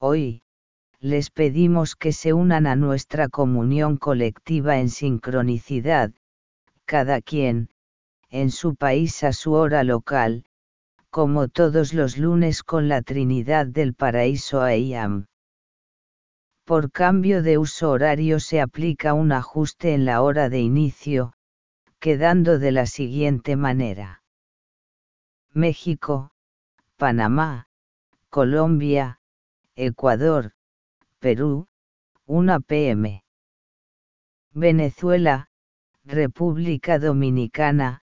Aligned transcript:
Hoy, 0.00 0.42
les 1.00 1.30
pedimos 1.30 1.96
que 1.96 2.12
se 2.12 2.32
unan 2.32 2.68
a 2.68 2.76
nuestra 2.76 3.28
comunión 3.28 3.96
colectiva 3.96 4.78
en 4.78 4.90
sincronicidad, 4.90 6.12
cada 6.84 7.20
quien, 7.20 7.68
en 8.30 8.52
su 8.52 8.76
país 8.76 9.24
a 9.24 9.32
su 9.32 9.54
hora 9.54 9.82
local, 9.82 10.44
como 11.10 11.48
todos 11.48 11.94
los 11.94 12.16
lunes 12.16 12.62
con 12.62 12.88
la 12.88 13.02
Trinidad 13.02 13.66
del 13.66 13.94
Paraíso 13.94 14.62
AIAM. 14.62 15.26
Por 16.64 16.92
cambio 16.92 17.42
de 17.42 17.58
uso 17.58 17.90
horario 17.90 18.38
se 18.38 18.60
aplica 18.60 19.14
un 19.14 19.32
ajuste 19.32 19.94
en 19.94 20.04
la 20.04 20.22
hora 20.22 20.48
de 20.48 20.60
inicio, 20.60 21.32
quedando 21.98 22.60
de 22.60 22.70
la 22.70 22.86
siguiente 22.86 23.56
manera. 23.56 24.22
México, 25.52 26.30
Panamá, 26.96 27.66
Colombia, 28.28 29.17
Ecuador, 29.80 30.54
Perú, 31.20 31.68
1 32.26 32.60
pm. 32.62 33.22
Venezuela, 34.52 35.50
República 36.04 36.98
Dominicana, 36.98 38.02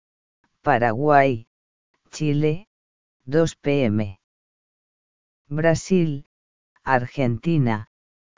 Paraguay, 0.63 1.49
Chile, 2.13 2.69
2 3.25 3.57
pm. 3.57 4.21
Brasil, 5.49 6.27
Argentina, 6.85 7.89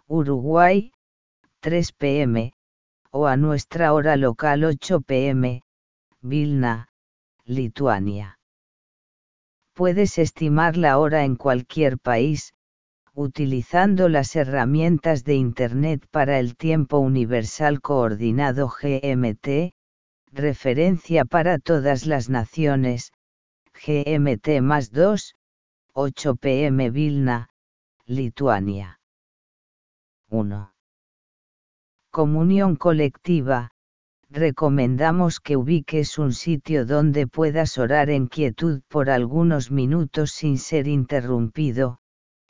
Uruguay, 0.06 0.92
3 1.60 1.92
pm, 1.92 2.54
o 3.10 3.26
a 3.26 3.37
nuestra 3.37 3.92
hora 3.92 4.16
local 4.16 4.64
8 4.64 5.02
pm, 5.02 5.62
Vilna, 6.23 6.88
Lituania. 7.45 8.38
Puedes 9.74 10.16
estimar 10.16 10.78
la 10.78 10.96
hora 10.96 11.26
en 11.26 11.37
cualquier 11.37 11.98
país, 11.98 12.54
utilizando 13.16 14.10
las 14.10 14.36
herramientas 14.36 15.24
de 15.24 15.36
Internet 15.36 16.06
para 16.10 16.38
el 16.38 16.54
tiempo 16.54 16.98
universal 16.98 17.80
coordinado 17.80 18.68
GMT, 18.68 19.73
referencia 20.32 21.24
para 21.24 21.58
todas 21.58 22.04
las 22.04 22.28
naciones, 22.28 23.12
GMT 23.73 24.60
más 24.60 24.90
2, 24.90 25.34
8 25.95 26.36
pm 26.36 26.90
Vilna, 26.90 27.48
Lituania. 28.04 29.00
1. 30.28 30.74
Comunión 32.10 32.76
colectiva. 32.76 33.70
Recomendamos 34.28 35.40
que 35.40 35.56
ubiques 35.56 36.18
un 36.18 36.34
sitio 36.34 36.84
donde 36.84 37.26
puedas 37.26 37.78
orar 37.78 38.10
en 38.10 38.26
quietud 38.26 38.82
por 38.88 39.08
algunos 39.08 39.70
minutos 39.70 40.32
sin 40.32 40.58
ser 40.58 40.86
interrumpido, 40.86 42.01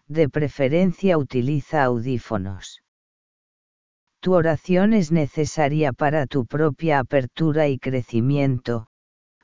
de 0.08 0.28
preferencia 0.28 1.18
utiliza 1.18 1.84
audífonos. 1.84 2.82
Tu 4.20 4.32
oración 4.32 4.92
es 4.92 5.12
necesaria 5.12 5.92
para 5.92 6.26
tu 6.26 6.46
propia 6.46 6.98
apertura 7.00 7.68
y 7.68 7.78
crecimiento, 7.78 8.88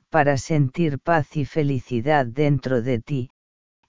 para 0.09 0.37
sentir 0.37 0.99
paz 0.99 1.37
y 1.37 1.45
felicidad 1.45 2.25
dentro 2.25 2.81
de 2.81 2.99
ti, 2.99 3.29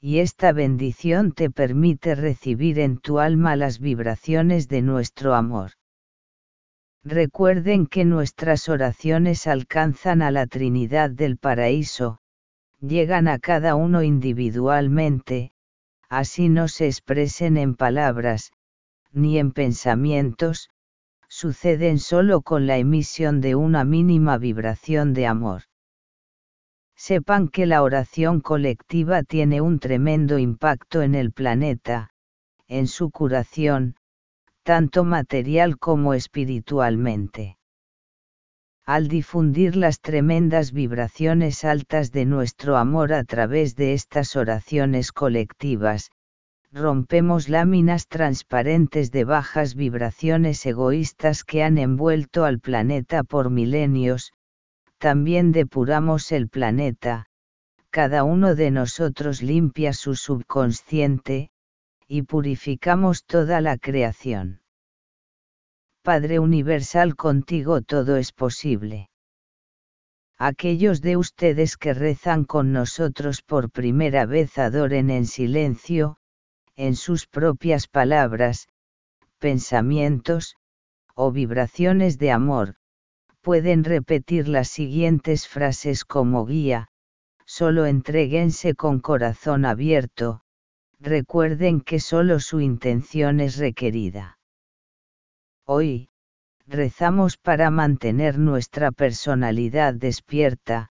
y 0.00 0.18
esta 0.18 0.52
bendición 0.52 1.32
te 1.32 1.50
permite 1.50 2.14
recibir 2.14 2.78
en 2.78 2.98
tu 2.98 3.18
alma 3.18 3.56
las 3.56 3.78
vibraciones 3.78 4.68
de 4.68 4.82
nuestro 4.82 5.34
amor. 5.34 5.72
Recuerden 7.02 7.86
que 7.86 8.04
nuestras 8.04 8.68
oraciones 8.68 9.46
alcanzan 9.46 10.20
a 10.20 10.30
la 10.30 10.46
Trinidad 10.46 11.10
del 11.10 11.38
Paraíso, 11.38 12.18
llegan 12.80 13.28
a 13.28 13.38
cada 13.38 13.76
uno 13.76 14.02
individualmente, 14.02 15.53
así 16.18 16.48
no 16.48 16.68
se 16.68 16.86
expresen 16.86 17.56
en 17.56 17.74
palabras, 17.74 18.52
ni 19.12 19.38
en 19.38 19.52
pensamientos, 19.52 20.70
suceden 21.28 21.98
solo 21.98 22.42
con 22.42 22.66
la 22.66 22.78
emisión 22.78 23.40
de 23.40 23.54
una 23.54 23.84
mínima 23.84 24.38
vibración 24.38 25.14
de 25.14 25.26
amor. 25.26 25.62
Sepan 26.96 27.48
que 27.48 27.66
la 27.66 27.82
oración 27.82 28.40
colectiva 28.40 29.22
tiene 29.22 29.60
un 29.60 29.78
tremendo 29.78 30.38
impacto 30.38 31.02
en 31.02 31.14
el 31.14 31.32
planeta, 31.32 32.10
en 32.68 32.86
su 32.86 33.10
curación, 33.10 33.96
tanto 34.62 35.04
material 35.04 35.78
como 35.78 36.14
espiritualmente 36.14 37.58
al 38.86 39.08
difundir 39.08 39.76
las 39.76 40.00
tremendas 40.00 40.72
vibraciones 40.72 41.64
altas 41.64 42.12
de 42.12 42.26
nuestro 42.26 42.76
amor 42.76 43.12
a 43.14 43.24
través 43.24 43.76
de 43.76 43.94
estas 43.94 44.36
oraciones 44.36 45.10
colectivas, 45.10 46.10
rompemos 46.70 47.48
láminas 47.48 48.08
transparentes 48.08 49.10
de 49.10 49.24
bajas 49.24 49.74
vibraciones 49.74 50.66
egoístas 50.66 51.44
que 51.44 51.62
han 51.62 51.78
envuelto 51.78 52.44
al 52.44 52.60
planeta 52.60 53.22
por 53.22 53.48
milenios, 53.48 54.32
también 54.98 55.52
depuramos 55.52 56.30
el 56.32 56.48
planeta, 56.48 57.26
cada 57.90 58.24
uno 58.24 58.54
de 58.54 58.70
nosotros 58.70 59.40
limpia 59.40 59.92
su 59.92 60.16
subconsciente, 60.16 61.50
y 62.06 62.22
purificamos 62.22 63.24
toda 63.24 63.60
la 63.60 63.78
creación. 63.78 64.63
Padre 66.04 66.38
Universal 66.38 67.16
contigo 67.16 67.80
todo 67.80 68.18
es 68.18 68.30
posible. 68.30 69.08
Aquellos 70.36 71.00
de 71.00 71.16
ustedes 71.16 71.78
que 71.78 71.94
rezan 71.94 72.44
con 72.44 72.74
nosotros 72.74 73.40
por 73.40 73.70
primera 73.70 74.26
vez 74.26 74.58
adoren 74.58 75.08
en 75.08 75.24
silencio, 75.24 76.18
en 76.76 76.94
sus 76.94 77.26
propias 77.26 77.88
palabras, 77.88 78.68
pensamientos, 79.38 80.56
o 81.14 81.32
vibraciones 81.32 82.18
de 82.18 82.32
amor, 82.32 82.74
pueden 83.40 83.82
repetir 83.82 84.46
las 84.46 84.68
siguientes 84.68 85.48
frases 85.48 86.04
como 86.04 86.44
guía, 86.44 86.88
solo 87.46 87.86
entreguense 87.86 88.74
con 88.74 89.00
corazón 89.00 89.64
abierto, 89.64 90.42
recuerden 91.00 91.80
que 91.80 91.98
solo 91.98 92.40
su 92.40 92.60
intención 92.60 93.40
es 93.40 93.56
requerida. 93.56 94.36
Hoy, 95.66 96.10
rezamos 96.66 97.38
para 97.38 97.70
mantener 97.70 98.38
nuestra 98.38 98.92
personalidad 98.92 99.94
despierta, 99.94 100.90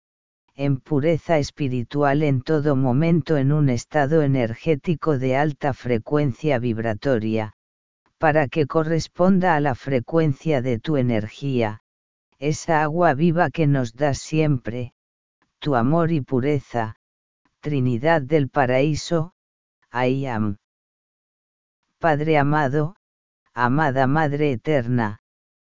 en 0.55 0.77
pureza 0.79 1.39
espiritual 1.39 2.23
en 2.23 2.41
todo 2.41 2.77
momento 2.77 3.35
en 3.35 3.51
un 3.51 3.67
estado 3.67 4.21
energético 4.21 5.17
de 5.17 5.35
alta 5.35 5.73
frecuencia 5.73 6.57
vibratoria, 6.57 7.53
para 8.17 8.47
que 8.47 8.65
corresponda 8.65 9.57
a 9.57 9.59
la 9.59 9.75
frecuencia 9.75 10.61
de 10.61 10.79
tu 10.79 10.95
energía, 10.95 11.81
esa 12.39 12.81
agua 12.81 13.13
viva 13.13 13.49
que 13.49 13.67
nos 13.67 13.93
das 13.93 14.19
siempre, 14.19 14.93
tu 15.59 15.75
amor 15.75 16.13
y 16.13 16.21
pureza, 16.21 16.95
Trinidad 17.59 18.21
del 18.21 18.47
Paraíso, 18.47 19.33
Ayam. 19.89 20.57
Padre 21.99 22.37
amado, 22.37 22.95
amada 23.53 24.07
Madre 24.07 24.53
Eterna, 24.53 25.19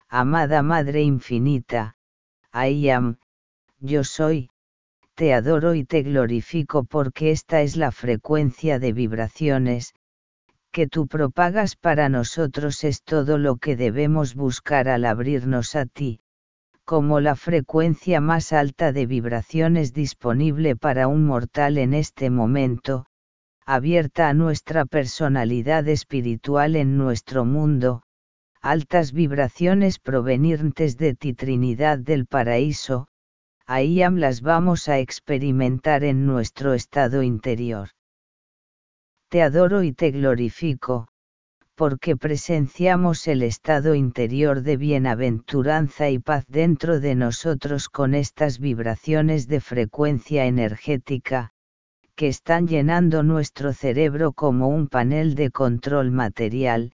amada 0.08 0.64
Madre 0.64 1.02
Infinita, 1.02 1.96
Ayam, 2.52 3.18
yo 3.80 4.06
soy, 4.06 4.50
te 5.16 5.34
adoro 5.34 5.76
y 5.76 5.84
te 5.84 6.02
glorifico 6.02 6.86
porque 6.86 7.32
esta 7.32 7.62
es 7.62 7.76
la 7.76 7.92
frecuencia 7.92 8.80
de 8.80 8.94
vibraciones, 8.94 9.94
que 10.72 10.88
tú 10.88 11.08
propagas 11.08 11.76
para 11.76 12.08
nosotros 12.08 12.84
es 12.86 13.04
todo 13.04 13.38
lo 13.38 13.58
que 13.58 13.76
debemos 13.76 14.34
buscar 14.34 14.88
al 14.88 15.04
abrirnos 15.04 15.76
a 15.76 15.86
ti, 15.86 16.22
como 16.86 17.20
la 17.20 17.36
frecuencia 17.36 18.22
más 18.22 18.54
alta 18.54 18.92
de 18.94 19.06
vibraciones 19.06 19.94
disponible 19.94 20.76
para 20.76 21.08
un 21.08 21.26
mortal 21.26 21.78
en 21.78 21.94
este 21.94 22.30
momento, 22.30 23.06
abierta 23.66 24.30
a 24.30 24.34
nuestra 24.34 24.86
personalidad 24.86 25.88
espiritual 25.88 26.76
en 26.76 26.98
nuestro 26.98 27.46
mundo, 27.46 28.04
altas 28.62 29.14
vibraciones 29.14 30.00
provenientes 30.00 30.98
de 30.98 31.16
ti 31.16 31.34
Trinidad 31.34 31.98
del 31.98 32.26
Paraíso, 32.26 33.08
ahí 33.66 34.02
las 34.12 34.42
vamos 34.42 34.90
a 34.90 35.00
experimentar 35.00 36.04
en 36.04 36.26
nuestro 36.26 36.74
estado 36.74 37.24
interior. 37.24 37.90
Te 39.30 39.42
adoro 39.42 39.84
y 39.84 39.94
te 39.94 40.12
glorifico, 40.12 41.08
porque 41.76 42.16
presenciamos 42.16 43.28
el 43.28 43.42
estado 43.42 43.96
interior 43.96 44.62
de 44.62 44.78
bienaventuranza 44.78 46.10
y 46.10 46.20
paz 46.20 46.46
dentro 46.48 47.00
de 47.00 47.16
nosotros 47.16 47.90
con 47.90 48.14
estas 48.14 48.60
vibraciones 48.60 49.48
de 49.48 49.60
frecuencia 49.60 50.46
energética, 50.46 51.53
que 52.16 52.28
están 52.28 52.68
llenando 52.68 53.24
nuestro 53.24 53.74
cerebro 53.74 54.34
como 54.34 54.68
un 54.68 54.88
panel 54.88 55.36
de 55.36 55.50
control 55.50 56.12
material, 56.12 56.94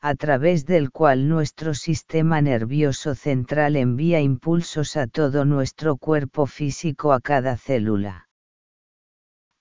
a 0.00 0.14
través 0.14 0.66
del 0.66 0.90
cual 0.90 1.28
nuestro 1.28 1.74
sistema 1.74 2.40
nervioso 2.40 3.14
central 3.14 3.76
envía 3.76 4.20
impulsos 4.20 4.96
a 4.96 5.06
todo 5.06 5.44
nuestro 5.44 5.96
cuerpo 5.96 6.46
físico 6.46 7.12
a 7.12 7.20
cada 7.20 7.56
célula. 7.56 8.28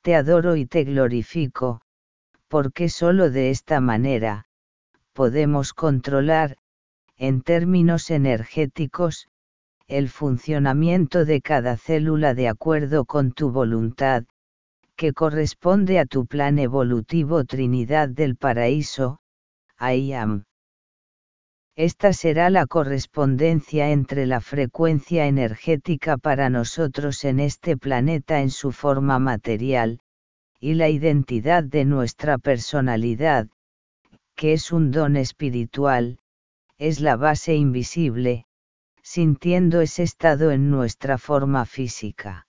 Te 0.01 0.15
adoro 0.15 0.55
y 0.55 0.65
te 0.65 0.83
glorifico, 0.83 1.81
porque 2.47 2.89
sólo 2.89 3.29
de 3.29 3.51
esta 3.51 3.79
manera, 3.81 4.45
podemos 5.13 5.73
controlar, 5.73 6.57
en 7.17 7.43
términos 7.43 8.09
energéticos, 8.09 9.27
el 9.87 10.09
funcionamiento 10.09 11.23
de 11.25 11.41
cada 11.41 11.77
célula 11.77 12.33
de 12.33 12.47
acuerdo 12.47 13.05
con 13.05 13.31
tu 13.31 13.51
voluntad, 13.51 14.23
que 15.01 15.13
corresponde 15.13 15.97
a 15.97 16.05
tu 16.05 16.27
plan 16.27 16.59
evolutivo 16.59 17.43
Trinidad 17.43 18.07
del 18.07 18.35
Paraíso, 18.35 19.17
I 19.79 20.13
am. 20.13 20.43
Esta 21.75 22.13
será 22.13 22.51
la 22.51 22.67
correspondencia 22.67 23.89
entre 23.89 24.27
la 24.27 24.41
frecuencia 24.41 25.25
energética 25.25 26.17
para 26.19 26.51
nosotros 26.51 27.23
en 27.23 27.39
este 27.39 27.77
planeta 27.77 28.41
en 28.41 28.51
su 28.51 28.71
forma 28.71 29.17
material, 29.17 30.01
y 30.59 30.75
la 30.75 30.89
identidad 30.89 31.63
de 31.63 31.83
nuestra 31.83 32.37
personalidad, 32.37 33.47
que 34.35 34.53
es 34.53 34.71
un 34.71 34.91
don 34.91 35.17
espiritual, 35.17 36.19
es 36.77 36.99
la 36.99 37.15
base 37.15 37.55
invisible, 37.55 38.45
sintiendo 39.01 39.81
ese 39.81 40.03
estado 40.03 40.51
en 40.51 40.69
nuestra 40.69 41.17
forma 41.17 41.65
física. 41.65 42.45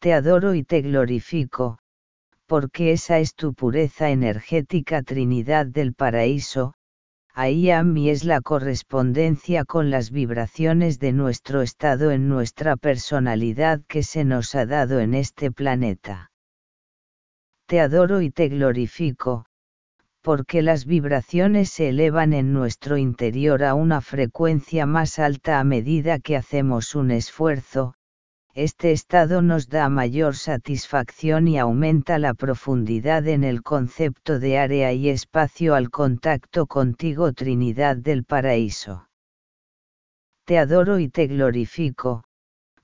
Te 0.00 0.12
adoro 0.12 0.54
y 0.54 0.62
te 0.62 0.80
glorifico, 0.80 1.80
porque 2.46 2.92
esa 2.92 3.18
es 3.18 3.34
tu 3.34 3.52
pureza 3.52 4.10
energética 4.10 5.02
Trinidad 5.02 5.66
del 5.66 5.92
Paraíso, 5.92 6.74
ahí 7.34 7.68
mí 7.82 8.08
es 8.08 8.22
la 8.24 8.40
correspondencia 8.40 9.64
con 9.64 9.90
las 9.90 10.12
vibraciones 10.12 11.00
de 11.00 11.12
nuestro 11.12 11.62
estado 11.62 12.12
en 12.12 12.28
nuestra 12.28 12.76
personalidad 12.76 13.80
que 13.88 14.04
se 14.04 14.24
nos 14.24 14.54
ha 14.54 14.66
dado 14.66 15.00
en 15.00 15.14
este 15.14 15.50
planeta. 15.50 16.30
Te 17.66 17.80
adoro 17.80 18.22
y 18.22 18.30
te 18.30 18.48
glorifico, 18.48 19.46
porque 20.22 20.62
las 20.62 20.86
vibraciones 20.86 21.70
se 21.70 21.88
elevan 21.88 22.34
en 22.34 22.52
nuestro 22.52 22.98
interior 22.98 23.64
a 23.64 23.74
una 23.74 24.00
frecuencia 24.00 24.86
más 24.86 25.18
alta 25.18 25.58
a 25.58 25.64
medida 25.64 26.20
que 26.20 26.36
hacemos 26.36 26.94
un 26.94 27.10
esfuerzo, 27.10 27.94
este 28.54 28.92
estado 28.92 29.40
nos 29.42 29.68
da 29.68 29.88
mayor 29.88 30.34
satisfacción 30.34 31.48
y 31.48 31.58
aumenta 31.58 32.18
la 32.18 32.34
profundidad 32.34 33.26
en 33.28 33.44
el 33.44 33.62
concepto 33.62 34.38
de 34.38 34.58
área 34.58 34.92
y 34.92 35.08
espacio 35.08 35.74
al 35.74 35.90
contacto 35.90 36.66
contigo 36.66 37.32
Trinidad 37.32 37.96
del 37.96 38.24
Paraíso. 38.24 39.08
Te 40.44 40.58
adoro 40.58 40.98
y 40.98 41.08
te 41.08 41.26
glorifico, 41.26 42.24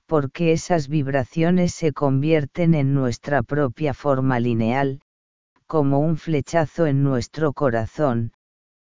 porque 0.05 0.51
esas 0.51 0.87
vibraciones 0.87 1.73
se 1.73 1.91
convierten 1.91 2.73
en 2.73 2.93
nuestra 2.93 3.41
propia 3.41 3.93
forma 3.93 4.39
lineal, 4.39 5.01
como 5.67 5.99
un 5.99 6.17
flechazo 6.17 6.85
en 6.85 7.03
nuestro 7.03 7.53
corazón, 7.53 8.31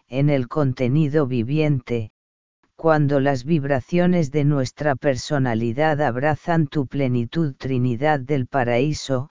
en 0.09 0.31
el 0.31 0.49
contenido 0.49 1.27
viviente, 1.27 2.11
cuando 2.81 3.21
las 3.21 3.45
vibraciones 3.45 4.31
de 4.31 4.45
nuestra 4.45 4.97
personalidad 4.97 6.01
abrazan 6.01 6.67
tu 6.67 6.87
plenitud 6.87 7.55
Trinidad 7.55 8.21
del 8.21 8.47
Paraíso, 8.47 9.29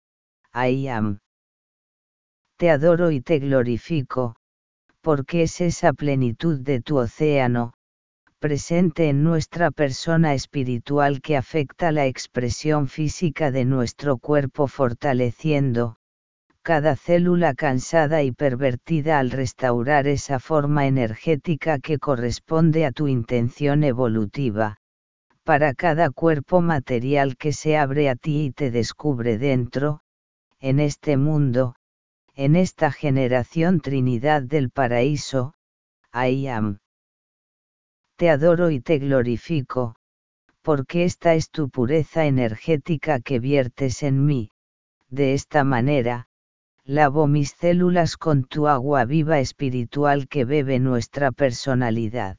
I 0.55 0.88
am. 0.88 1.19
Te 2.56 2.70
adoro 2.70 3.11
y 3.11 3.20
te 3.20 3.41
glorifico, 3.41 4.37
porque 5.02 5.43
es 5.43 5.61
esa 5.61 5.93
plenitud 5.93 6.58
de 6.61 6.81
tu 6.81 6.96
océano, 6.96 7.75
presente 8.38 9.11
en 9.11 9.23
nuestra 9.23 9.70
persona 9.70 10.32
espiritual 10.32 11.20
que 11.20 11.37
afecta 11.37 11.93
la 11.93 12.06
expresión 12.06 12.88
física 12.88 13.50
de 13.50 13.67
nuestro 13.67 14.17
cuerpo 14.17 14.69
fortaleciendo, 14.69 15.99
cada 16.64 16.96
célula 16.96 17.52
cansada 17.52 18.22
y 18.22 18.32
pervertida 18.32 19.19
al 19.19 19.31
restaurar 19.31 20.06
esa 20.06 20.40
forma 20.40 20.87
energética 20.87 21.78
que 21.78 21.99
corresponde 21.99 22.87
a 22.87 22.90
tu 22.90 23.06
intención 23.06 23.84
evolutiva, 23.84 24.78
para 25.43 25.75
cada 25.75 26.08
cuerpo 26.08 26.62
material 26.62 27.37
que 27.37 27.52
se 27.52 27.76
abre 27.76 28.08
a 28.08 28.16
ti 28.16 28.46
y 28.46 28.50
te 28.50 28.70
descubre 28.70 29.37
dentro, 29.37 30.00
en 30.58 30.81
este 30.81 31.19
mundo, 31.19 31.75
en 32.34 32.56
esta 32.56 32.90
generación 32.90 33.81
Trinidad 33.81 34.40
del 34.40 34.70
Paraíso, 34.70 35.52
I 36.14 36.46
am. 36.49 36.78
Te 38.17 38.31
adoro 38.31 38.70
y 38.70 38.81
te 38.81 38.99
glorifico, 38.99 39.96
porque 40.62 41.05
esta 41.05 41.34
es 41.34 41.50
tu 41.50 41.69
pureza 41.69 42.25
energética 42.25 43.20
que 43.20 43.38
viertes 43.38 44.02
en 44.02 44.25
mí, 44.25 44.49
de 45.10 45.34
esta 45.34 45.62
manera, 45.62 46.26
lavo 46.86 47.26
mis 47.26 47.52
células 47.52 48.19
con 48.19 48.44
tu 48.44 48.69
agua 48.69 49.06
viva 49.06 49.40
espiritual 49.40 50.28
que 50.28 50.44
bebe 50.44 50.78
nuestra 50.78 51.32
personalidad. 51.32 52.36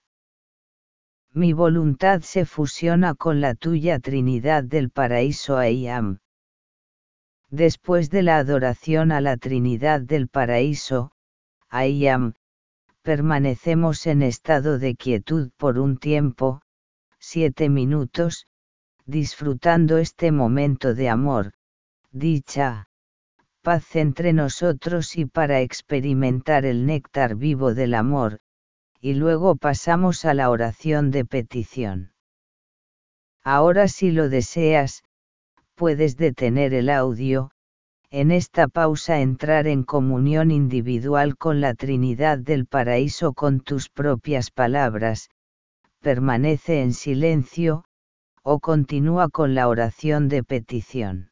Mi 1.33 1.51
voluntad 1.51 2.21
se 2.21 2.45
fusiona 2.45 3.15
con 3.15 3.41
la 3.41 3.55
tuya 3.55 3.99
Trinidad 3.99 4.63
del 4.63 4.91
Paraíso 4.91 5.57
Ayam. 5.57 6.19
Después 7.49 8.09
de 8.09 8.21
la 8.21 8.37
adoración 8.37 9.11
a 9.11 9.19
la 9.19 9.35
Trinidad 9.37 10.01
del 10.01 10.27
Paraíso, 10.27 11.11
Ayam, 11.69 12.35
permanecemos 13.01 14.05
en 14.07 14.21
estado 14.21 14.77
de 14.79 14.95
quietud 14.95 15.51
por 15.57 15.79
un 15.79 15.97
tiempo, 15.97 16.61
siete 17.19 17.67
minutos, 17.69 18.47
disfrutando 19.05 19.97
este 19.97 20.31
momento 20.31 20.93
de 20.93 21.09
amor, 21.09 21.53
dicha, 22.11 22.87
paz 23.65 23.95
entre 23.95 24.31
nosotros 24.31 25.17
y 25.17 25.25
para 25.25 25.61
experimentar 25.61 26.65
el 26.65 26.85
néctar 26.85 27.35
vivo 27.35 27.73
del 27.73 27.95
amor, 27.95 28.37
y 29.01 29.15
luego 29.15 29.55
pasamos 29.55 30.23
a 30.23 30.35
la 30.35 30.51
oración 30.51 31.09
de 31.09 31.25
petición. 31.25 32.13
Ahora 33.43 33.87
si 33.87 34.11
lo 34.11 34.29
deseas, 34.29 35.03
puedes 35.73 36.15
detener 36.15 36.75
el 36.75 36.91
audio, 36.91 37.49
en 38.11 38.29
esta 38.29 38.67
pausa 38.67 39.19
entrar 39.19 39.65
en 39.65 39.81
comunión 39.81 40.51
individual 40.51 41.35
con 41.35 41.59
la 41.59 41.73
Trinidad 41.73 42.37
del 42.37 42.67
Paraíso 42.67 43.33
con 43.33 43.61
tus 43.61 43.89
propias 43.89 44.51
palabras, 44.51 45.31
permanece 46.01 46.83
en 46.83 46.93
silencio, 46.93 47.85
o 48.43 48.59
continúa 48.59 49.29
con 49.29 49.55
la 49.55 49.67
oración 49.67 50.29
de 50.29 50.43
petición. 50.43 51.31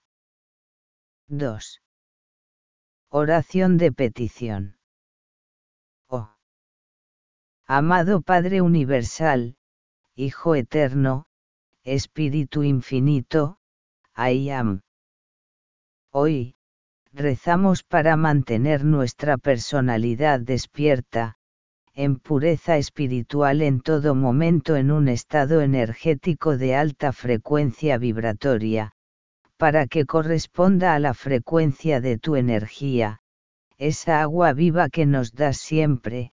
2. 1.27 1.83
Oración 3.15 3.77
de 3.77 3.91
petición. 3.91 4.75
Oh. 6.07 6.33
Amado 7.67 8.21
Padre 8.23 8.63
Universal, 8.63 9.55
Hijo 10.15 10.55
Eterno, 10.55 11.27
Espíritu 11.83 12.63
Infinito, 12.63 13.59
I 14.17 14.49
am. 14.49 14.81
Hoy, 16.09 16.55
rezamos 17.11 17.83
para 17.83 18.17
mantener 18.17 18.83
nuestra 18.83 19.37
personalidad 19.37 20.39
despierta, 20.39 21.35
en 21.93 22.17
pureza 22.17 22.77
espiritual 22.77 23.61
en 23.61 23.81
todo 23.81 24.15
momento 24.15 24.75
en 24.75 24.89
un 24.89 25.07
estado 25.07 25.61
energético 25.61 26.57
de 26.57 26.75
alta 26.75 27.11
frecuencia 27.11 27.99
vibratoria, 27.99 28.93
para 29.63 29.87
que 29.87 30.05
corresponda 30.05 30.93
a 30.93 30.99
la 30.99 31.13
frecuencia 31.13 32.01
de 32.01 32.17
tu 32.17 32.35
energía, 32.35 33.21
esa 33.77 34.21
agua 34.21 34.51
viva 34.51 34.89
que 34.89 35.05
nos 35.05 35.31
das 35.31 35.55
siempre, 35.55 36.33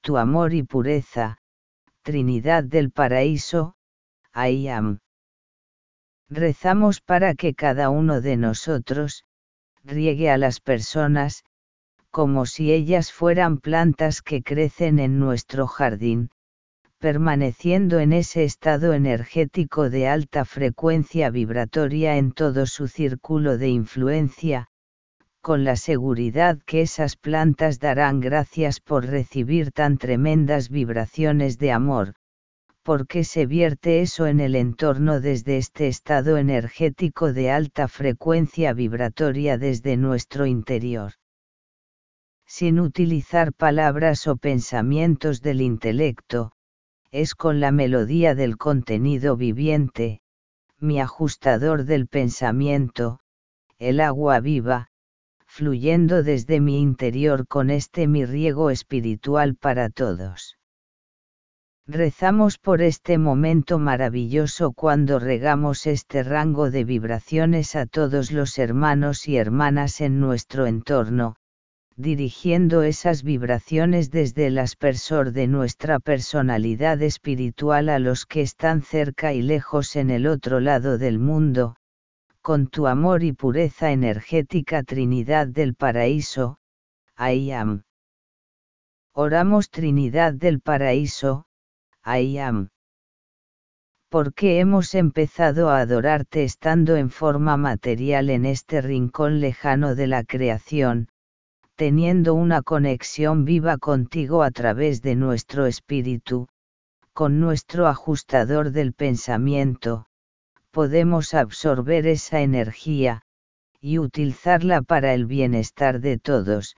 tu 0.00 0.16
amor 0.16 0.52
y 0.52 0.64
pureza, 0.64 1.38
Trinidad 2.02 2.64
del 2.64 2.90
Paraíso, 2.90 3.76
I 4.34 4.66
am. 4.66 4.98
Rezamos 6.28 7.00
para 7.00 7.36
que 7.36 7.54
cada 7.54 7.88
uno 7.88 8.20
de 8.20 8.36
nosotros, 8.36 9.22
riegue 9.84 10.28
a 10.28 10.36
las 10.36 10.58
personas, 10.58 11.44
como 12.10 12.46
si 12.46 12.72
ellas 12.72 13.12
fueran 13.12 13.58
plantas 13.58 14.22
que 14.22 14.42
crecen 14.42 14.98
en 14.98 15.20
nuestro 15.20 15.68
jardín, 15.68 16.30
permaneciendo 17.06 18.00
en 18.00 18.12
ese 18.12 18.42
estado 18.42 18.92
energético 18.92 19.90
de 19.90 20.08
alta 20.08 20.44
frecuencia 20.44 21.30
vibratoria 21.30 22.16
en 22.16 22.32
todo 22.32 22.66
su 22.66 22.88
círculo 22.88 23.58
de 23.58 23.68
influencia, 23.68 24.66
con 25.40 25.62
la 25.62 25.76
seguridad 25.76 26.58
que 26.66 26.80
esas 26.80 27.14
plantas 27.14 27.78
darán 27.78 28.18
gracias 28.18 28.80
por 28.80 29.06
recibir 29.06 29.70
tan 29.70 29.98
tremendas 29.98 30.68
vibraciones 30.68 31.58
de 31.58 31.70
amor, 31.70 32.14
porque 32.82 33.22
se 33.22 33.46
vierte 33.46 34.00
eso 34.00 34.26
en 34.26 34.40
el 34.40 34.56
entorno 34.56 35.20
desde 35.20 35.58
este 35.58 35.86
estado 35.86 36.38
energético 36.38 37.32
de 37.32 37.52
alta 37.52 37.86
frecuencia 37.86 38.72
vibratoria 38.72 39.58
desde 39.58 39.96
nuestro 39.96 40.44
interior. 40.44 41.12
Sin 42.46 42.80
utilizar 42.80 43.52
palabras 43.52 44.26
o 44.26 44.36
pensamientos 44.36 45.40
del 45.40 45.60
intelecto, 45.60 46.55
es 47.16 47.34
con 47.34 47.60
la 47.60 47.72
melodía 47.72 48.34
del 48.34 48.58
contenido 48.58 49.38
viviente, 49.38 50.20
mi 50.78 51.00
ajustador 51.00 51.84
del 51.84 52.08
pensamiento, 52.08 53.20
el 53.78 54.00
agua 54.00 54.38
viva, 54.40 54.88
fluyendo 55.46 56.22
desde 56.22 56.60
mi 56.60 56.78
interior 56.78 57.46
con 57.48 57.70
este 57.70 58.06
mi 58.06 58.26
riego 58.26 58.68
espiritual 58.68 59.54
para 59.56 59.88
todos. 59.88 60.58
Rezamos 61.86 62.58
por 62.58 62.82
este 62.82 63.16
momento 63.16 63.78
maravilloso 63.78 64.72
cuando 64.72 65.18
regamos 65.18 65.86
este 65.86 66.22
rango 66.22 66.70
de 66.70 66.84
vibraciones 66.84 67.76
a 67.76 67.86
todos 67.86 68.30
los 68.30 68.58
hermanos 68.58 69.26
y 69.26 69.38
hermanas 69.38 70.02
en 70.02 70.20
nuestro 70.20 70.66
entorno, 70.66 71.36
dirigiendo 71.96 72.82
esas 72.82 73.22
vibraciones 73.22 74.10
desde 74.10 74.48
el 74.48 74.58
aspersor 74.58 75.32
de 75.32 75.46
nuestra 75.46 75.98
personalidad 75.98 77.00
espiritual 77.00 77.88
a 77.88 77.98
los 77.98 78.26
que 78.26 78.42
están 78.42 78.82
cerca 78.82 79.32
y 79.32 79.40
lejos 79.40 79.96
en 79.96 80.10
el 80.10 80.26
otro 80.26 80.60
lado 80.60 80.98
del 80.98 81.18
mundo, 81.18 81.76
con 82.42 82.66
tu 82.66 82.86
amor 82.86 83.22
y 83.22 83.32
pureza 83.32 83.92
energética 83.92 84.82
Trinidad 84.82 85.46
del 85.46 85.74
Paraíso, 85.74 86.58
I 87.18 87.50
am. 87.52 87.84
Oramos 89.14 89.70
Trinidad 89.70 90.34
del 90.34 90.60
Paraíso, 90.60 91.46
I 92.04 92.38
am. 92.38 92.68
Porque 94.10 94.60
hemos 94.60 94.94
empezado 94.94 95.70
a 95.70 95.80
adorarte 95.80 96.44
estando 96.44 96.96
en 96.96 97.08
forma 97.08 97.56
material 97.56 98.28
en 98.28 98.44
este 98.44 98.82
rincón 98.82 99.40
lejano 99.40 99.94
de 99.94 100.06
la 100.06 100.22
creación, 100.22 101.08
teniendo 101.76 102.34
una 102.34 102.62
conexión 102.62 103.44
viva 103.44 103.76
contigo 103.76 104.42
a 104.42 104.50
través 104.50 105.02
de 105.02 105.14
nuestro 105.14 105.66
espíritu, 105.66 106.48
con 107.12 107.38
nuestro 107.38 107.86
ajustador 107.86 108.72
del 108.72 108.92
pensamiento, 108.92 110.06
podemos 110.70 111.34
absorber 111.34 112.06
esa 112.06 112.40
energía, 112.40 113.22
y 113.80 113.98
utilizarla 113.98 114.82
para 114.82 115.14
el 115.14 115.26
bienestar 115.26 116.00
de 116.00 116.18
todos, 116.18 116.76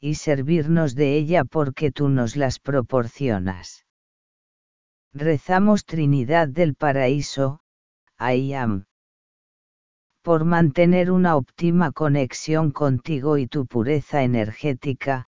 y 0.00 0.14
servirnos 0.14 0.94
de 0.94 1.16
ella 1.16 1.44
porque 1.44 1.92
tú 1.92 2.08
nos 2.08 2.34
las 2.36 2.58
proporcionas. 2.58 3.84
Rezamos 5.12 5.84
Trinidad 5.84 6.48
del 6.48 6.74
Paraíso, 6.74 7.60
I 8.18 8.54
am. 8.54 8.89
Por 10.22 10.44
mantener 10.44 11.10
una 11.10 11.36
óptima 11.36 11.92
conexión 11.92 12.72
contigo 12.72 13.38
y 13.38 13.46
tu 13.46 13.66
pureza 13.66 14.22
energética, 14.22 15.28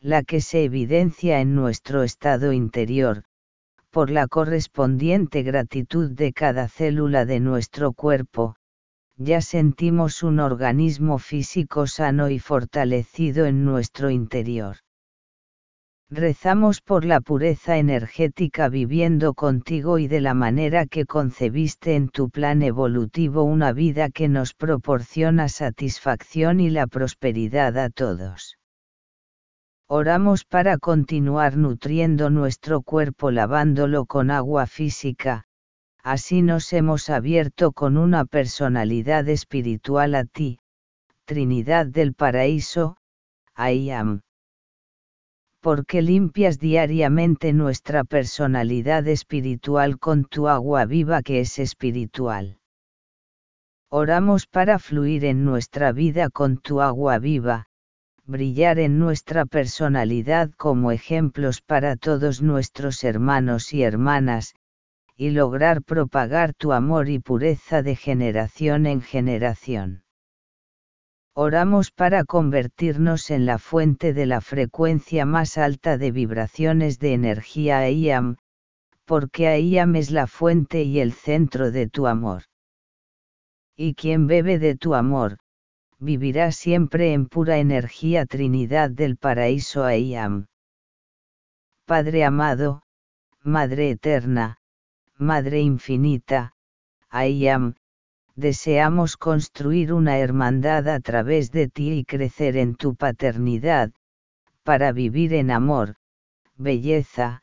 la 0.00 0.22
que 0.22 0.40
se 0.40 0.64
evidencia 0.64 1.40
en 1.40 1.54
nuestro 1.54 2.02
estado 2.02 2.52
interior, 2.52 3.24
por 3.90 4.10
la 4.10 4.26
correspondiente 4.26 5.42
gratitud 5.42 6.10
de 6.10 6.34
cada 6.34 6.68
célula 6.68 7.24
de 7.24 7.40
nuestro 7.40 7.94
cuerpo, 7.94 8.56
ya 9.16 9.40
sentimos 9.40 10.22
un 10.22 10.38
organismo 10.38 11.18
físico 11.18 11.86
sano 11.86 12.28
y 12.28 12.38
fortalecido 12.38 13.46
en 13.46 13.64
nuestro 13.64 14.10
interior. 14.10 14.76
Rezamos 16.08 16.80
por 16.80 17.04
la 17.04 17.20
pureza 17.20 17.78
energética 17.78 18.68
viviendo 18.68 19.34
contigo 19.34 19.98
y 19.98 20.06
de 20.06 20.20
la 20.20 20.34
manera 20.34 20.86
que 20.86 21.04
concebiste 21.04 21.96
en 21.96 22.10
tu 22.10 22.30
plan 22.30 22.62
evolutivo 22.62 23.42
una 23.42 23.72
vida 23.72 24.08
que 24.10 24.28
nos 24.28 24.54
proporciona 24.54 25.48
satisfacción 25.48 26.60
y 26.60 26.70
la 26.70 26.86
prosperidad 26.86 27.76
a 27.76 27.90
todos. 27.90 28.56
Oramos 29.88 30.44
para 30.44 30.78
continuar 30.78 31.56
nutriendo 31.56 32.30
nuestro 32.30 32.82
cuerpo 32.82 33.32
lavándolo 33.32 34.04
con 34.06 34.30
agua 34.30 34.68
física, 34.68 35.44
así 36.04 36.40
nos 36.40 36.72
hemos 36.72 37.10
abierto 37.10 37.72
con 37.72 37.96
una 37.96 38.24
personalidad 38.26 39.28
espiritual 39.28 40.14
a 40.14 40.24
ti, 40.24 40.60
Trinidad 41.24 41.86
del 41.86 42.14
Paraíso, 42.14 42.96
I 43.58 43.90
am. 43.90 44.22
Porque 45.66 46.00
limpias 46.00 46.60
diariamente 46.60 47.52
nuestra 47.52 48.04
personalidad 48.04 49.08
espiritual 49.08 49.98
con 49.98 50.24
tu 50.24 50.46
agua 50.46 50.84
viva 50.84 51.22
que 51.22 51.40
es 51.40 51.58
espiritual. 51.58 52.60
Oramos 53.90 54.46
para 54.46 54.78
fluir 54.78 55.24
en 55.24 55.44
nuestra 55.44 55.90
vida 55.90 56.30
con 56.30 56.58
tu 56.58 56.80
agua 56.80 57.18
viva, 57.18 57.66
brillar 58.24 58.78
en 58.78 59.00
nuestra 59.00 59.44
personalidad 59.44 60.52
como 60.56 60.92
ejemplos 60.92 61.62
para 61.62 61.96
todos 61.96 62.42
nuestros 62.42 63.02
hermanos 63.02 63.74
y 63.74 63.82
hermanas, 63.82 64.54
y 65.16 65.30
lograr 65.30 65.82
propagar 65.82 66.54
tu 66.54 66.72
amor 66.72 67.08
y 67.08 67.18
pureza 67.18 67.82
de 67.82 67.96
generación 67.96 68.86
en 68.86 69.00
generación. 69.02 70.05
Oramos 71.38 71.90
para 71.90 72.24
convertirnos 72.24 73.30
en 73.30 73.44
la 73.44 73.58
fuente 73.58 74.14
de 74.14 74.24
la 74.24 74.40
frecuencia 74.40 75.26
más 75.26 75.58
alta 75.58 75.98
de 75.98 76.10
vibraciones 76.10 76.98
de 76.98 77.12
energía 77.12 77.80
AIAM, 77.80 78.38
porque 79.04 79.46
AIAM 79.46 79.96
es 79.96 80.10
la 80.10 80.28
fuente 80.28 80.84
y 80.84 80.98
el 80.98 81.12
centro 81.12 81.70
de 81.70 81.90
tu 81.90 82.06
amor. 82.06 82.44
Y 83.76 83.92
quien 83.92 84.26
bebe 84.26 84.58
de 84.58 84.76
tu 84.76 84.94
amor, 84.94 85.36
vivirá 85.98 86.52
siempre 86.52 87.12
en 87.12 87.26
pura 87.26 87.58
energía 87.58 88.24
Trinidad 88.24 88.88
del 88.88 89.18
Paraíso 89.18 89.84
Ayam. 89.84 90.46
Padre 91.84 92.24
amado, 92.24 92.80
Madre 93.42 93.90
eterna, 93.90 94.56
Madre 95.18 95.60
infinita, 95.60 96.54
Ayam, 97.10 97.74
deseamos 98.36 99.16
construir 99.16 99.92
una 99.92 100.18
hermandad 100.18 100.88
a 100.88 101.00
través 101.00 101.50
de 101.50 101.68
ti 101.68 101.92
y 101.92 102.04
crecer 102.04 102.56
en 102.56 102.74
tu 102.74 102.94
paternidad, 102.94 103.92
para 104.62 104.92
vivir 104.92 105.32
en 105.32 105.50
amor, 105.50 105.96
belleza, 106.56 107.42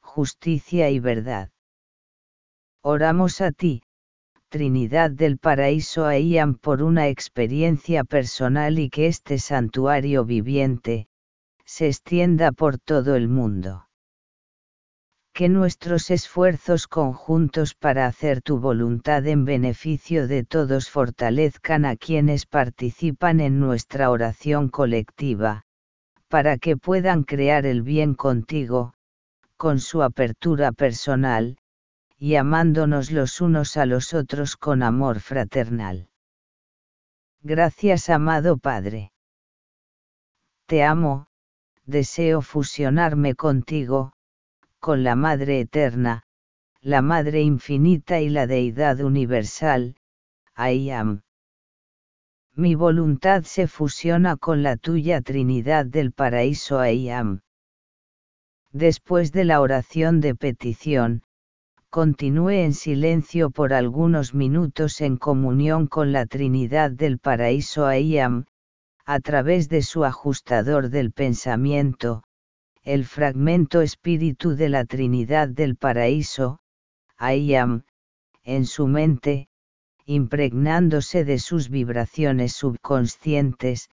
justicia 0.00 0.90
y 0.90 1.00
verdad. 1.00 1.50
Oramos 2.82 3.40
a 3.40 3.50
ti, 3.50 3.82
Trinidad 4.48 5.10
del 5.10 5.38
Paraíso 5.38 6.06
Aiam 6.06 6.54
por 6.54 6.82
una 6.82 7.08
experiencia 7.08 8.04
personal 8.04 8.78
y 8.78 8.88
que 8.88 9.08
este 9.08 9.38
santuario 9.38 10.24
viviente, 10.24 11.08
se 11.64 11.88
extienda 11.88 12.52
por 12.52 12.78
todo 12.78 13.14
el 13.16 13.28
mundo. 13.28 13.87
Que 15.38 15.48
nuestros 15.48 16.10
esfuerzos 16.10 16.88
conjuntos 16.88 17.76
para 17.76 18.06
hacer 18.06 18.42
tu 18.42 18.58
voluntad 18.58 19.24
en 19.28 19.44
beneficio 19.44 20.26
de 20.26 20.42
todos 20.42 20.90
fortalezcan 20.90 21.84
a 21.84 21.94
quienes 21.94 22.44
participan 22.44 23.38
en 23.38 23.60
nuestra 23.60 24.10
oración 24.10 24.68
colectiva, 24.68 25.62
para 26.26 26.58
que 26.58 26.76
puedan 26.76 27.22
crear 27.22 27.66
el 27.66 27.82
bien 27.82 28.14
contigo, 28.14 28.94
con 29.56 29.78
su 29.78 30.02
apertura 30.02 30.72
personal, 30.72 31.56
y 32.16 32.34
amándonos 32.34 33.12
los 33.12 33.40
unos 33.40 33.76
a 33.76 33.86
los 33.86 34.14
otros 34.14 34.56
con 34.56 34.82
amor 34.82 35.20
fraternal. 35.20 36.08
Gracias 37.42 38.10
amado 38.10 38.56
Padre. 38.58 39.12
Te 40.66 40.82
amo, 40.82 41.28
deseo 41.84 42.42
fusionarme 42.42 43.36
contigo, 43.36 44.14
con 44.80 45.02
la 45.02 45.16
Madre 45.16 45.60
Eterna, 45.60 46.24
la 46.80 47.02
Madre 47.02 47.42
Infinita 47.42 48.20
y 48.20 48.28
la 48.28 48.46
Deidad 48.46 49.00
Universal, 49.00 49.96
I 50.56 50.90
am. 50.90 51.22
Mi 52.54 52.74
voluntad 52.74 53.44
se 53.44 53.66
fusiona 53.66 54.36
con 54.36 54.62
la 54.62 54.76
tuya 54.76 55.20
Trinidad 55.20 55.86
del 55.86 56.12
Paraíso 56.12 56.84
I 56.84 57.10
am. 57.10 57.40
Después 58.72 59.32
de 59.32 59.44
la 59.44 59.60
oración 59.60 60.20
de 60.20 60.34
petición, 60.34 61.22
continúe 61.90 62.50
en 62.50 62.74
silencio 62.74 63.50
por 63.50 63.72
algunos 63.72 64.34
minutos 64.34 65.00
en 65.00 65.16
comunión 65.16 65.86
con 65.86 66.12
la 66.12 66.26
Trinidad 66.26 66.90
del 66.90 67.18
Paraíso 67.18 67.86
Ayam, 67.86 68.44
a 69.06 69.20
través 69.20 69.70
de 69.70 69.80
su 69.80 70.04
ajustador 70.04 70.90
del 70.90 71.12
pensamiento, 71.12 72.24
el 72.82 73.04
fragmento 73.04 73.82
espíritu 73.82 74.56
de 74.56 74.68
la 74.68 74.84
Trinidad 74.84 75.48
del 75.48 75.76
Paraíso, 75.76 76.60
Ayam, 77.16 77.84
en 78.42 78.64
su 78.64 78.86
mente, 78.86 79.48
impregnándose 80.06 81.24
de 81.24 81.38
sus 81.38 81.68
vibraciones 81.68 82.54
subconscientes, 82.54 83.90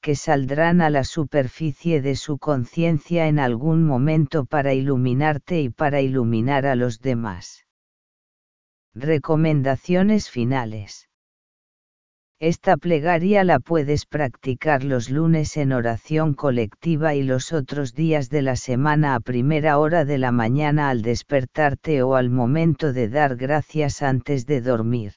que 0.00 0.14
saldrán 0.14 0.80
a 0.80 0.88
la 0.88 1.04
superficie 1.04 2.00
de 2.00 2.16
su 2.16 2.38
conciencia 2.38 3.26
en 3.26 3.38
algún 3.38 3.84
momento 3.84 4.46
para 4.46 4.72
iluminarte 4.72 5.60
y 5.60 5.68
para 5.68 6.00
iluminar 6.00 6.66
a 6.66 6.74
los 6.74 7.00
demás. 7.00 7.66
Recomendaciones 8.94 10.30
finales. 10.30 11.09
Esta 12.40 12.78
plegaria 12.78 13.44
la 13.44 13.60
puedes 13.60 14.06
practicar 14.06 14.82
los 14.82 15.10
lunes 15.10 15.58
en 15.58 15.72
oración 15.72 16.32
colectiva 16.32 17.14
y 17.14 17.22
los 17.22 17.52
otros 17.52 17.94
días 17.94 18.30
de 18.30 18.40
la 18.40 18.56
semana 18.56 19.14
a 19.14 19.20
primera 19.20 19.78
hora 19.78 20.06
de 20.06 20.16
la 20.16 20.32
mañana 20.32 20.88
al 20.88 21.02
despertarte 21.02 22.02
o 22.02 22.14
al 22.14 22.30
momento 22.30 22.94
de 22.94 23.10
dar 23.10 23.36
gracias 23.36 24.00
antes 24.00 24.46
de 24.46 24.62
dormir 24.62 25.12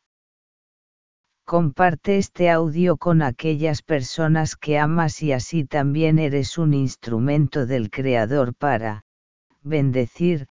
Comparte 1.46 2.18
este 2.18 2.50
audio 2.50 2.96
con 2.96 3.22
aquellas 3.22 3.82
personas 3.82 4.56
que 4.56 4.78
amas 4.78 5.22
y 5.22 5.34
así 5.34 5.66
también 5.66 6.18
eres 6.18 6.58
un 6.58 6.74
instrumento 6.74 7.66
del 7.66 7.90
Creador 7.90 8.56
para 8.56 9.04
bendecir, 9.62 10.48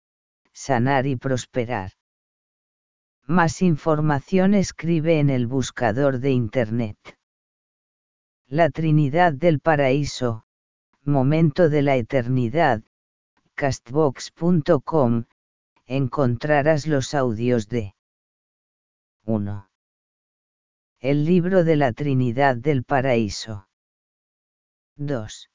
sanar 0.52 1.06
y 1.06 1.16
prosperar. 1.16 1.92
Más 3.30 3.62
información 3.62 4.56
escribe 4.56 5.20
en 5.20 5.30
el 5.30 5.46
buscador 5.46 6.18
de 6.18 6.32
Internet. 6.32 6.98
La 8.48 8.72
Trinidad 8.72 9.34
del 9.34 9.60
Paraíso, 9.60 10.46
Momento 11.04 11.70
de 11.70 11.84
la 11.84 11.96
Eternidad, 11.96 12.82
castbox.com, 13.54 15.26
encontrarás 15.86 16.88
los 16.88 17.14
audios 17.14 17.70
de 17.70 17.94
1. 19.26 19.70
El 21.00 21.26
libro 21.26 21.64
de 21.64 21.76
la 21.76 21.94
Trinidad 21.94 22.56
del 22.56 22.84
Paraíso. 22.84 23.68
2. 24.96 25.52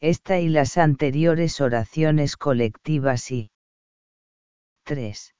Esta 0.00 0.40
y 0.40 0.48
las 0.48 0.78
anteriores 0.78 1.60
oraciones 1.60 2.36
colectivas 2.36 3.30
y 3.30 3.52
3. 4.82 5.36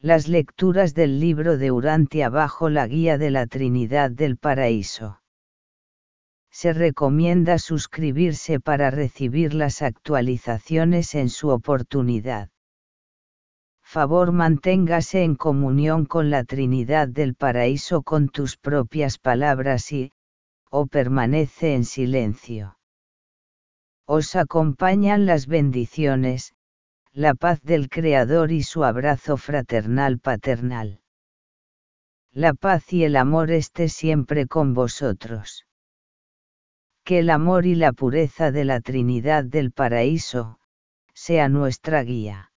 Las 0.00 0.28
lecturas 0.28 0.94
del 0.94 1.20
libro 1.20 1.58
de 1.58 1.70
Urantia 1.70 2.28
bajo 2.28 2.68
la 2.68 2.86
guía 2.86 3.18
de 3.18 3.30
la 3.30 3.46
Trinidad 3.46 4.10
del 4.10 4.36
Paraíso 4.36 5.20
se 6.56 6.72
recomienda 6.72 7.58
suscribirse 7.58 8.60
para 8.60 8.90
recibir 8.90 9.52
las 9.52 9.82
actualizaciones 9.82 11.14
en 11.14 11.28
su 11.28 11.50
oportunidad. 11.50 12.48
Favor 13.82 14.32
manténgase 14.32 15.22
en 15.22 15.34
comunión 15.34 16.06
con 16.06 16.30
la 16.30 16.44
Trinidad 16.44 17.08
del 17.08 17.34
Paraíso 17.34 18.02
con 18.02 18.30
tus 18.30 18.56
propias 18.56 19.18
palabras 19.18 19.92
y, 19.92 20.12
o 20.70 20.86
permanece 20.86 21.74
en 21.74 21.84
silencio. 21.84 22.78
Os 24.06 24.34
acompañan 24.34 25.26
las 25.26 25.46
bendiciones, 25.46 26.54
la 27.16 27.34
paz 27.34 27.62
del 27.62 27.88
Creador 27.88 28.52
y 28.52 28.62
su 28.62 28.84
abrazo 28.84 29.38
fraternal 29.38 30.18
paternal. 30.18 31.00
La 32.30 32.52
paz 32.52 32.92
y 32.92 33.04
el 33.04 33.16
amor 33.16 33.50
esté 33.52 33.88
siempre 33.88 34.46
con 34.46 34.74
vosotros 34.74 35.64
que 37.04 37.20
el 37.20 37.30
amor 37.30 37.64
y 37.64 37.74
la 37.74 37.94
pureza 37.94 38.52
de 38.52 38.66
la 38.66 38.82
Trinidad 38.82 39.44
del 39.44 39.72
Paraíso, 39.72 40.58
sea 41.14 41.48
nuestra 41.48 42.02
guía. 42.02 42.52